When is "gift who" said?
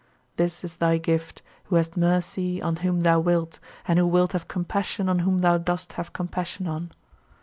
0.97-1.75